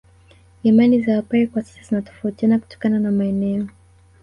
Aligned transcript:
Imani 0.63 1.01
za 1.01 1.15
Wapare 1.15 1.47
kwa 1.47 1.63
sasa 1.63 1.83
zinatofautiana 1.83 2.59
kutokana 2.59 2.99
na 2.99 3.11
maeneo 3.11 3.67